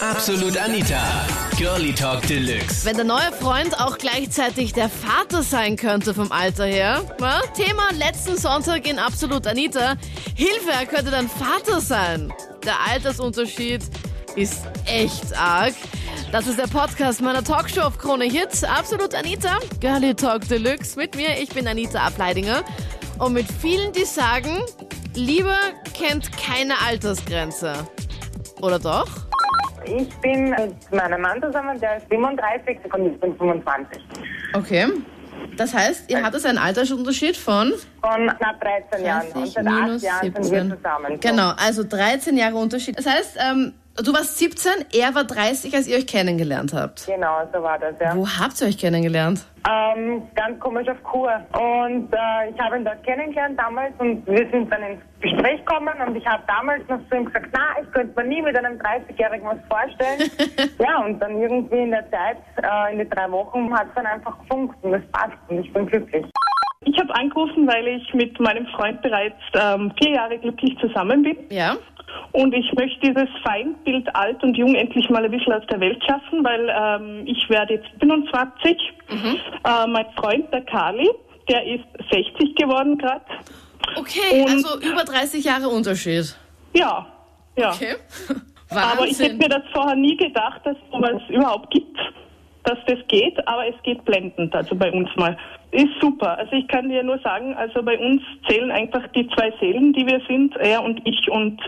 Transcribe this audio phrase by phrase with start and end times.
[0.00, 1.26] Absolut Anita.
[1.58, 2.86] Girlie Talk Deluxe.
[2.86, 7.02] Wenn der neue Freund auch gleichzeitig der Vater sein könnte vom Alter her.
[7.20, 7.42] Na?
[7.54, 9.96] Thema letzten Sonntag in Absolut Anita.
[10.34, 12.32] Hilfe, er könnte dein Vater sein.
[12.64, 13.82] Der Altersunterschied
[14.36, 15.74] ist echt arg.
[16.32, 18.64] Das ist der Podcast meiner Talkshow auf Krone Hits.
[18.64, 19.58] Absolut Anita.
[19.80, 21.38] Girlie Talk Deluxe mit mir.
[21.38, 22.64] Ich bin Anita Ableidinger.
[23.18, 24.62] Und mit vielen, die sagen,
[25.14, 25.54] Liebe
[25.92, 27.74] kennt keine Altersgrenze.
[28.62, 29.29] Oder doch?
[29.84, 34.02] Ich bin mit meinem Mann zusammen, der ist 37 und ich bin 25.
[34.54, 34.86] Okay.
[35.56, 37.72] Das heißt, ihr hattet einen Altersunterschied von
[38.02, 39.26] Von knapp 13 Jahren.
[39.28, 40.68] Und 30 seit acht minus Jahren sind 17.
[40.68, 41.20] wir zusammen.
[41.20, 42.98] Genau, also 13 Jahre Unterschied.
[42.98, 47.06] Das heißt, ähm, du warst 17, er war 30, als ihr euch kennengelernt habt.
[47.06, 48.16] Genau, so war das, ja.
[48.16, 49.44] Wo habt ihr euch kennengelernt?
[49.68, 51.30] Ähm, ganz komisch auf Kur.
[51.52, 55.94] Und äh, ich habe ihn dort kennengelernt damals und wir sind dann ins Gespräch gekommen
[56.06, 58.78] und ich habe damals noch zu ihm gesagt, na, ich könnte mir nie mit einem
[58.78, 60.30] 30-Jährigen was vorstellen.
[60.78, 64.06] ja, und dann irgendwie in der Zeit, äh, in den drei Wochen, hat es dann
[64.06, 66.24] einfach gefunkt und es passt und ich bin glücklich.
[66.82, 71.36] Ich habe angerufen, weil ich mit meinem Freund bereits ähm, vier Jahre glücklich zusammen bin.
[71.50, 71.76] Ja?
[72.32, 76.02] Und ich möchte dieses Feindbild alt und jung endlich mal ein bisschen aus der Welt
[76.04, 78.76] schaffen, weil ähm, ich werde jetzt 25.
[79.10, 81.08] Äh, mein Freund, der Kali,
[81.48, 83.24] der ist 60 geworden gerade.
[83.96, 86.36] Okay, Und- also über 30 Jahre Unterschied.
[86.72, 87.06] Ja,
[87.56, 87.70] ja.
[87.72, 87.96] Okay.
[88.70, 91.98] Aber ich hätte mir das vorher nie gedacht, dass es sowas überhaupt gibt,
[92.62, 95.36] dass das geht, aber es geht blendend, also bei uns mal.
[95.72, 96.36] Ist super.
[96.36, 100.04] Also ich kann dir nur sagen, also bei uns zählen einfach die zwei Seelen, die
[100.04, 101.30] wir sind, er und ich.
[101.30, 101.60] Und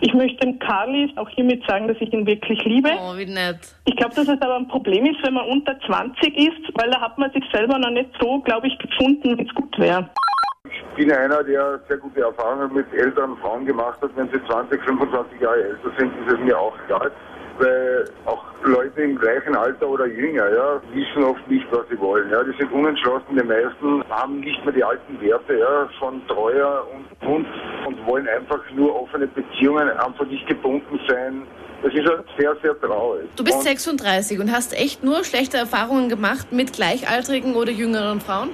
[0.00, 2.90] ich möchte dem Carly auch hiermit sagen, dass ich ihn wirklich liebe.
[3.00, 3.58] Oh, wie nett.
[3.86, 7.00] Ich glaube, dass es aber ein Problem ist, wenn man unter 20 ist, weil da
[7.00, 10.08] hat man sich selber noch nicht so, glaube ich, gefunden, wie es gut wäre.
[10.64, 14.10] Ich bin einer, der sehr gute Erfahrungen mit älteren Frauen gemacht hat.
[14.14, 17.10] Wenn sie 20, 25 Jahre älter sind, ist es mir auch egal.
[17.60, 22.30] Weil auch Leute im gleichen Alter oder jünger, ja, wissen oft nicht, was sie wollen.
[22.30, 23.36] Ja, die sind unentschlossen.
[23.36, 27.46] Die meisten haben nicht mehr die alten Werte, ja, von Treuer und Hund
[27.86, 31.42] und wollen einfach nur offene Beziehungen, einfach nicht gebunden sein.
[31.82, 33.28] Das ist halt sehr, sehr traurig.
[33.36, 38.20] Du bist und 36 und hast echt nur schlechte Erfahrungen gemacht mit gleichaltrigen oder jüngeren
[38.20, 38.50] Frauen?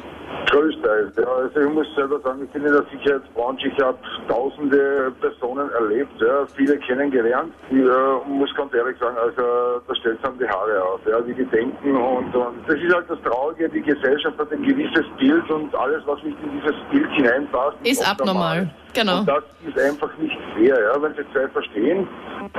[0.56, 1.24] Größteils, ja.
[1.24, 6.18] Also ich muss selber sagen, ich bin in der Sicherheitsbranche, ich habe tausende Personen erlebt,
[6.20, 7.52] ja, viele kennengelernt.
[7.70, 11.34] Ich äh, muss ganz ehrlich sagen, also da stellt einem die Haare auf, ja, wie
[11.34, 15.50] die denken und, und das ist halt das Traurige, die Gesellschaft hat ein gewisses Bild
[15.50, 18.70] und alles, was nicht in dieses Bild hineinpasst, Ist abnormal.
[18.94, 19.20] Genau.
[19.20, 22.08] Und das ist einfach nicht fair, ja, wenn sie zwei verstehen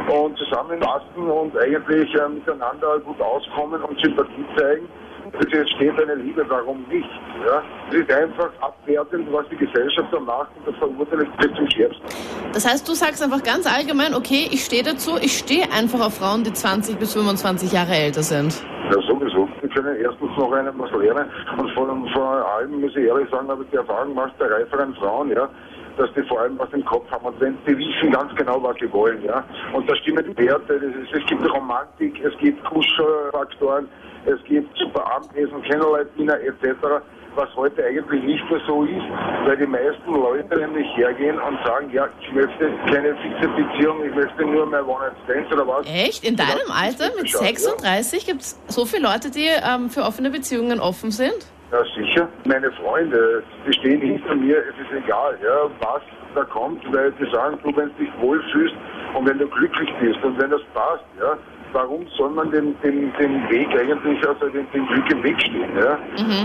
[0.07, 4.87] und zusammenpassen und eigentlich äh, miteinander gut auskommen und Sympathie zeigen.
[5.31, 7.09] Das entsteht eine Liebe, warum nicht?
[7.45, 7.63] Ja?
[7.89, 11.69] Es ist einfach abwertend, was die Gesellschaft da macht und das verurteile ich bis zum
[11.69, 12.05] Schärfsten.
[12.53, 16.15] Das heißt, du sagst einfach ganz allgemein, okay, ich stehe dazu, ich stehe einfach auf
[16.15, 18.63] Frauen, die 20 bis 25 Jahre älter sind.
[18.91, 19.47] Ja, sowieso.
[19.61, 23.47] Wir können erstens noch einem was lernen und vor, vor allem muss ich ehrlich sagen,
[23.49, 25.49] habe ich die Erfahrung gemacht bei reiferen Frauen, ja,
[25.97, 28.75] dass die vor allem was im Kopf haben und wenn die wissen ganz genau, was
[28.79, 29.43] sie wollen, ja.
[29.73, 33.87] Und da stimmen die Werte, ist, es gibt Romantik, es gibt Kuschelfaktoren,
[34.25, 37.01] es gibt super Abendessen, Candlelight-Dinner etc.,
[37.35, 39.05] was heute eigentlich nicht mehr so ist,
[39.45, 44.15] weil die meisten Leute nämlich hergehen und sagen, ja, ich möchte keine fixe Beziehung, ich
[44.15, 45.85] möchte nur mehr One-Night-Stands oder was.
[45.85, 46.23] Echt?
[46.23, 47.37] In deinem Alter mit Ja.
[47.37, 51.45] 36 gibt es so viele Leute, die ähm, für offene Beziehungen offen sind?
[51.71, 52.27] Ja, sicher.
[52.45, 56.01] Meine Freunde, die stehen hinter mir, es ist egal, ja, was
[56.33, 58.75] da kommt, weil die sagen, du, wenn du dich wohlfühlst
[59.15, 61.37] und wenn du glücklich bist und wenn das passt, ja,
[61.73, 65.69] warum soll man den, den, den Weg eigentlich, also den, den Glück im Weg stehen,
[65.77, 65.97] ja?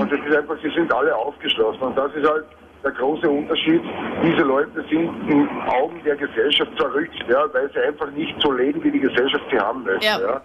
[0.02, 2.44] Und das ist einfach, sie sind alle aufgeschlossen und das ist halt
[2.82, 3.80] der große Unterschied.
[4.24, 8.82] Diese Leute sind in Augen der Gesellschaft verrückt, ja, weil sie einfach nicht so leben,
[8.82, 10.20] wie die Gesellschaft sie haben möchte, Ja.
[10.20, 10.40] ja.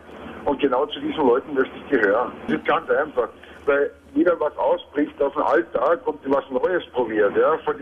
[0.47, 2.31] Und genau zu diesen Leuten möchte ich gehören.
[2.47, 3.27] Das ist ganz einfach,
[3.65, 7.35] weil jeder was ausbricht auf den Alltag und was Neues probiert.
[7.35, 7.57] Ja?
[7.65, 7.75] Von,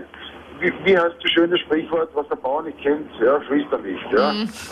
[0.59, 4.03] wie, wie heißt das schöne Sprichwort, was der Bauer nicht kennt, ja, frisst er nicht.
[4.11, 4.31] Ja?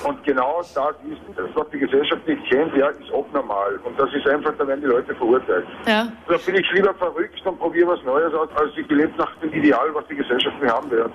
[0.10, 3.80] Und genau das ist das, was die Gesellschaft nicht kennt, ja, ist abnormal.
[3.84, 5.68] Und das ist einfach, da werden die Leute verurteilt.
[5.86, 6.08] Ja.
[6.28, 9.54] Da bin ich lieber verrückt und probiere was Neues aus, als ich lebe nach dem
[9.54, 11.06] Ideal, was die Gesellschaft mir haben will.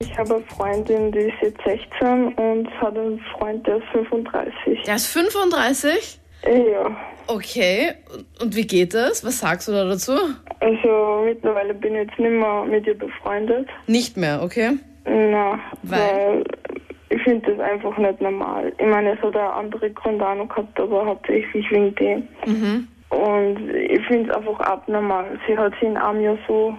[0.00, 4.82] Ich habe eine Freundin, die ist jetzt 16 und hat einen Freund, der ist 35.
[4.84, 6.20] Der ist 35?
[6.44, 6.96] Ja,
[7.26, 7.92] Okay.
[8.40, 9.24] Und wie geht das?
[9.24, 10.12] Was sagst du da dazu?
[10.60, 13.68] also mittlerweile bin ich jetzt nicht mehr mit ihr befreundet.
[13.88, 14.78] Nicht mehr, okay?
[15.04, 15.98] Na, Weil?
[16.00, 16.44] weil
[17.10, 18.72] ich finde das einfach nicht normal.
[18.78, 22.28] Ich meine, es hat auch andere Gründe auch noch gehabt, aber hauptsächlich wegen dem.
[23.10, 25.38] Und ich finde es einfach abnormal.
[25.48, 26.72] Sie hat sich in einem Jahr so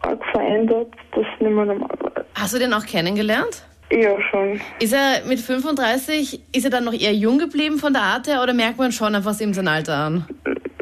[0.00, 1.88] arg verändert, dass es nicht mehr normal.
[2.42, 3.62] Hast du den auch kennengelernt?
[3.92, 4.60] Ja, schon.
[4.80, 8.42] Ist er mit 35, ist er dann noch eher jung geblieben von der Art her
[8.42, 10.26] oder merkt man schon einfach ihm sein Alter an?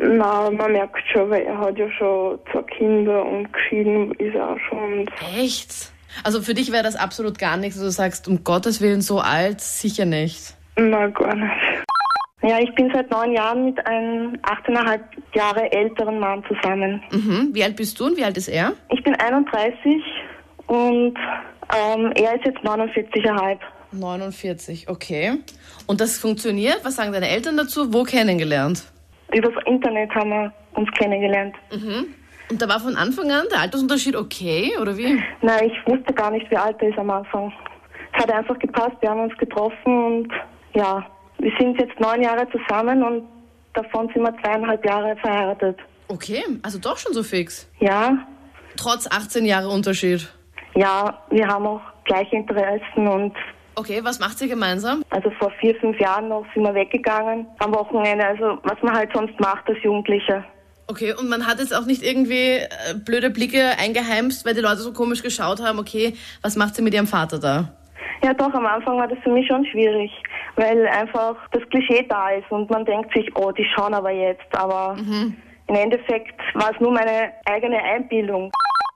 [0.01, 4.53] Na, man merkt schon, weil er hat ja schon zwei Kinder und geschieden ist er
[4.53, 5.07] auch schon.
[5.39, 5.93] Echt?
[6.25, 9.19] Also für dich wäre das absolut gar nichts, dass du sagst, um Gottes Willen so
[9.21, 10.55] alt, sicher nicht.
[10.79, 11.85] na, gar nicht.
[12.43, 14.99] Ja, ich bin seit neun Jahren mit einem 18,5
[15.35, 17.03] Jahre älteren Mann zusammen.
[17.12, 17.51] Mhm.
[17.53, 18.73] Wie alt bist du und wie alt ist er?
[18.89, 20.03] Ich bin 31
[20.69, 21.19] und
[21.77, 23.59] ähm, er ist jetzt 49,5.
[23.93, 25.39] 49, okay.
[25.87, 26.81] Und das funktioniert?
[26.85, 27.93] Was sagen deine Eltern dazu?
[27.93, 28.85] Wo kennengelernt?
[29.33, 31.55] Übers Internet haben wir uns kennengelernt.
[32.51, 35.21] Und da war von Anfang an der Altersunterschied okay, oder wie?
[35.43, 37.53] Nein, ich wusste gar nicht, wie alt er ist am Anfang.
[38.13, 40.29] Es hat einfach gepasst, wir haben uns getroffen und
[40.75, 41.05] ja,
[41.39, 43.25] wir sind jetzt neun Jahre zusammen und
[43.73, 45.79] davon sind wir zweieinhalb Jahre verheiratet.
[46.09, 47.69] Okay, also doch schon so fix.
[47.79, 48.27] Ja,
[48.77, 50.29] Trotz 18 Jahre Unterschied.
[50.75, 53.35] Ja, wir haben auch gleiche Interessen und
[53.77, 55.03] Okay, was macht ihr gemeinsam?
[55.11, 59.11] also vor vier, fünf Jahren noch sind wir weggegangen am Wochenende, also was man halt
[59.15, 60.45] sonst macht als Jugendliche.
[60.87, 62.67] Okay, und man hat jetzt auch nicht irgendwie äh,
[63.07, 66.93] blöde Blicke eingeheimst, weil die Leute so komisch geschaut haben, okay, was macht sie mit
[66.95, 67.69] ihrem Vater da?
[68.23, 70.11] Ja, doch, am Anfang war das für mich schon schwierig,
[70.57, 74.53] weil einfach das Klischee da ist und man denkt sich, oh, die schauen aber jetzt,
[74.53, 78.51] aber im Endeffekt war es nur meine eigene Einbildung.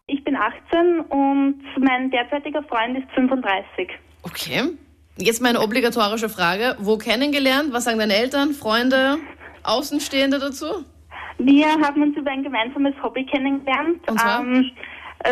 [0.06, 3.88] Ich bin 18 und mein derzeitiger Freund ist 35.
[4.22, 4.62] Okay.
[5.16, 6.76] Jetzt meine obligatorische Frage.
[6.78, 7.72] Wo kennengelernt?
[7.72, 9.16] Was sagen deine Eltern, Freunde,
[9.62, 10.84] Außenstehende dazu?
[11.38, 14.00] Wir haben uns über ein gemeinsames Hobby kennengelernt.
[14.08, 14.40] Und zwar?
[14.42, 14.70] Ähm, äh,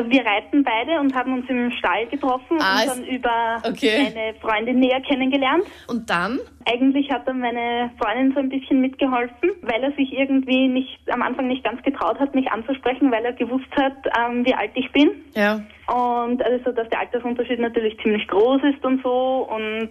[0.09, 4.07] wir reiten beide und haben uns im Stall getroffen Ah, und dann über Okay.
[4.15, 5.65] eine Freundin näher kennengelernt.
[5.89, 6.41] Und dann?
[6.65, 11.23] Eigentlich hat dann meine Freundin so ein bisschen mitgeholfen, weil er sich irgendwie nicht am
[11.23, 14.91] Anfang nicht ganz getraut hat, mich anzusprechen, weil er gewusst hat, ähm, wie alt ich
[14.93, 15.11] bin.
[15.35, 15.61] Ja.
[15.89, 19.49] Und also, dass der Altersunterschied natürlich ziemlich groß ist und so.
[19.51, 19.91] Und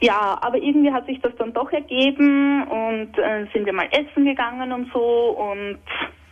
[0.00, 4.24] ja, aber irgendwie hat sich das dann doch ergeben und äh, sind wir mal essen
[4.24, 5.00] gegangen und so.
[5.00, 5.78] Und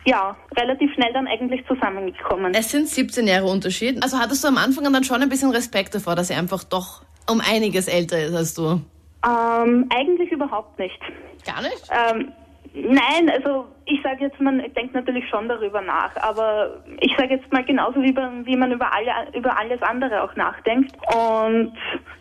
[0.05, 2.53] ja, relativ schnell dann eigentlich zusammengekommen.
[2.53, 4.01] Es sind 17 Jahre Unterschied.
[4.03, 7.03] Also hattest du am Anfang dann schon ein bisschen Respekt davor, dass er einfach doch
[7.29, 8.81] um einiges älter ist als du?
[9.25, 10.99] Ähm, eigentlich überhaupt nicht.
[11.45, 11.89] Gar nicht?
[11.91, 12.31] Ähm,
[12.73, 17.51] nein, also ich sage jetzt, man denkt natürlich schon darüber nach, aber ich sage jetzt
[17.51, 20.93] mal genauso wie, wie man über, alle, über alles andere auch nachdenkt.
[21.13, 21.73] Und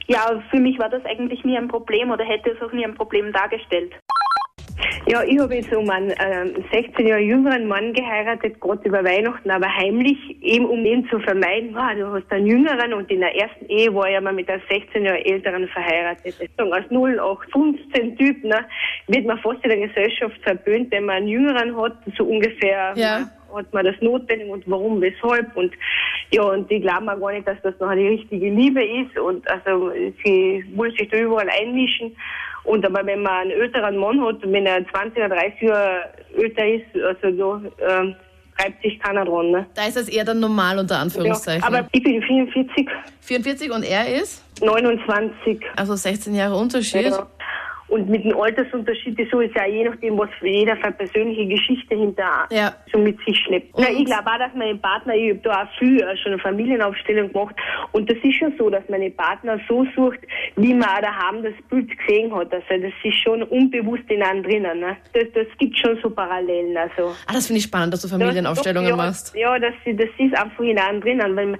[0.07, 2.95] ja, für mich war das eigentlich nie ein Problem oder hätte es auch nie ein
[2.95, 3.93] Problem dargestellt.
[5.07, 9.51] Ja, ich habe jetzt um einen ähm, 16 Jahre jüngeren Mann geheiratet, gerade über Weihnachten,
[9.51, 13.35] aber heimlich, eben um ihn zu vermeiden, wow, du hast einen jüngeren und in der
[13.35, 16.37] ersten Ehe war ich mal mit einem 16 Jahre älteren verheiratet.
[16.57, 18.65] Sagen, als 0815 Typ, ne,
[19.09, 22.93] wird man fast in der Gesellschaft verböhnt, wenn man einen jüngeren hat, so ungefähr.
[22.95, 23.29] Ja.
[23.55, 25.75] Hat man das notwendig und warum, weshalb und
[26.31, 29.47] ja, und die glauben auch gar nicht, dass das noch die richtige Liebe ist und
[29.51, 29.91] also
[30.25, 32.17] sie wollen sich da überall einmischen.
[32.65, 36.01] Und aber wenn man einen älteren Mann hat, wenn er 20 oder 30 Jahre
[36.37, 36.85] älter ist,
[37.25, 38.15] also da ähm,
[38.59, 39.51] reibt sich keiner dran.
[39.51, 39.67] Ne?
[39.75, 41.65] Da ist das eher dann normal unter Ja, Anführungszeichen.
[41.65, 42.89] aber ich bin 44,
[43.21, 44.43] 44 und er ist?
[44.63, 45.61] 29.
[45.77, 47.07] Also 16 Jahre Unterschied.
[47.07, 47.27] Ja.
[47.93, 50.93] Und mit dem Altersunterschied ist so ist ja je nachdem, was für jeder für eine
[50.95, 52.73] persönliche Geschichte hinter Ja.
[52.91, 53.75] so mit sich schleppt.
[53.75, 56.33] Und- Na, ich glaube auch, dass meine Partner, ich habe da auch viel äh, schon
[56.33, 57.55] eine Familienaufstellung gemacht
[57.93, 60.21] und das ist schon so, dass meine Partner so sucht,
[60.57, 62.51] wie man auch daheim das Bild gesehen hat.
[62.55, 64.81] Also das ist schon unbewusst in einem drinnen.
[64.81, 64.97] Ne?
[65.13, 66.75] Das, das gibt schon so Parallelen.
[66.75, 67.15] Also.
[67.27, 69.37] Ah, das finde ich spannend, dass du Familienaufstellungen ja, machst.
[69.37, 71.37] Ja, das, das ist einfach in einem drinnen.
[71.37, 71.59] Weil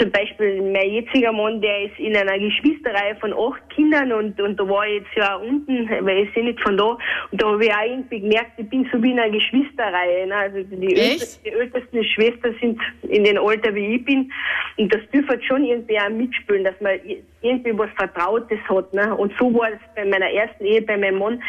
[0.00, 4.58] zum Beispiel mein jetziger Mann, der ist in einer Geschwisterreihe von acht Kindern und, und
[4.58, 6.96] da war jetzt ja unten, weil ich sehe nicht von da.
[7.30, 10.26] Und da habe ich auch irgendwie gemerkt, ich bin so wie in einer Geschwisterreihe.
[10.26, 10.34] Ne?
[10.34, 14.32] Also die, ältesten, die ältesten Schwestern sind in dem Alter, wie ich bin.
[14.78, 16.98] Und das dürfte schon irgendwie auch mitspielen, dass man
[17.42, 18.92] irgendwie was Vertrautes hat.
[18.94, 19.14] Ne?
[19.14, 21.42] Und so war es bei meiner ersten Ehe, bei meinem Mann,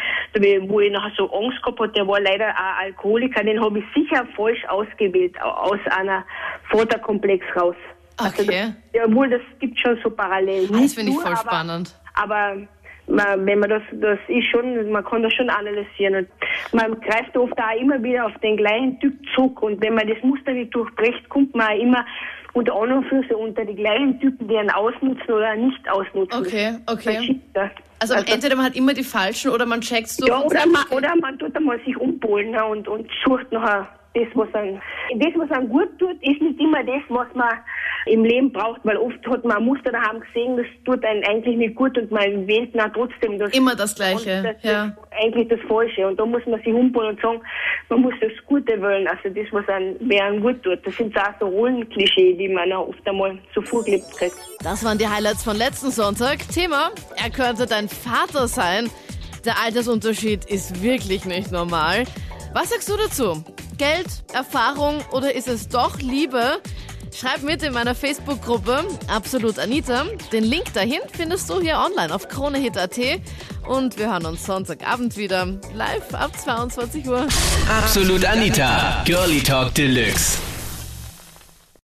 [0.68, 3.84] wo ich nachher so Angst gehabt habe, der war leider auch Alkoholiker, den habe ich
[3.94, 6.24] sicher falsch ausgewählt, au- aus einer
[6.70, 7.76] Vaterkomplex raus.
[8.18, 8.74] Also Okay.
[8.92, 10.68] das, jawohl, das gibt schon so Parallelen.
[10.74, 11.96] Ah, das finde ich voll aber, spannend.
[12.14, 12.56] Aber
[13.10, 16.26] wenn man das, das ist schon, man kann das schon analysieren.
[16.26, 16.28] Und
[16.72, 19.62] man greift oft auch immer wieder auf den gleichen Typ zurück.
[19.62, 22.04] Und wenn man das Muster nicht durchbricht, kommt man auch immer
[22.52, 26.40] unter Anführungszeichen unter die gleichen Typen, die einen ausnutzen oder nicht ausnutzen.
[26.40, 27.14] Okay, okay.
[27.14, 27.70] Verschiedener.
[28.00, 30.26] Also, entweder man hat immer die falschen oder man checkt so.
[30.26, 34.26] ja, oder man, oder man tut einmal sich umpolen ne, und, und sucht nachher das,
[34.34, 34.80] was einem,
[35.16, 37.50] das, was einem gut tut, ist nicht immer das, was man
[38.06, 41.74] im Leben braucht, weil oft hat man Muster daheim gesehen, das tut einem eigentlich nicht
[41.74, 43.52] gut und man wählt dann trotzdem das.
[43.52, 44.86] Immer das Gleiche, das ja.
[44.86, 44.92] ist
[45.22, 46.06] eigentlich das Falsche.
[46.06, 47.40] Und da muss man sich umbauen und sagen,
[47.88, 50.78] man muss das Gute wählen, also das, was einem, wer einem gut tut.
[50.84, 54.36] Das sind so auch so Rollenklischee, die man auch oft einmal so vorgelebt kriegt.
[54.62, 56.38] Das waren die Highlights von letzten Sonntag.
[56.48, 56.90] Thema,
[57.22, 58.90] er könnte dein Vater sein.
[59.44, 62.04] Der Altersunterschied ist wirklich nicht normal.
[62.52, 63.44] Was sagst du dazu?
[63.78, 66.60] Geld, Erfahrung oder ist es doch Liebe?
[67.14, 70.04] Schreib mit in meiner Facebook-Gruppe Absolut Anita.
[70.32, 72.98] Den Link dahin findest du hier online auf kronehit.at.
[73.68, 77.26] Und wir hören uns Sonntagabend wieder live ab 22 Uhr.
[77.68, 80.49] Absolut Anita, Girlie Talk Deluxe.